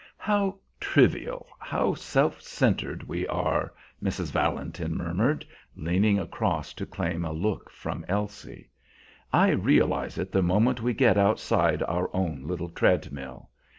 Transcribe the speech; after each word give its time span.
"How 0.17 0.57
trivial, 0.79 1.45
how 1.59 1.93
self 1.93 2.41
centred 2.41 3.03
we 3.03 3.27
are!" 3.27 3.71
Mrs. 4.03 4.31
Valentin 4.31 4.95
murmured, 4.97 5.45
leaning 5.75 6.17
across 6.17 6.73
to 6.73 6.87
claim 6.87 7.23
a 7.23 7.31
look 7.31 7.69
from 7.69 8.03
Elsie. 8.07 8.71
"I 9.31 9.49
realize 9.51 10.17
it 10.17 10.31
the 10.31 10.41
moment 10.41 10.81
we 10.81 10.95
get 10.95 11.19
outside 11.19 11.83
our 11.83 12.09
own 12.15 12.47
little 12.47 12.69
treadmill. 12.69 13.51